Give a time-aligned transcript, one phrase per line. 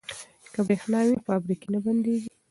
[0.53, 2.29] که بریښنا وي نو فابریکې نه بندیږي.